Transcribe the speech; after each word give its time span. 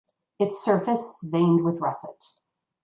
Its 0.39 0.59
surface 0.65 1.21
is 1.23 1.29
veined 1.29 1.63
with 1.63 1.79
russet. 1.79 2.23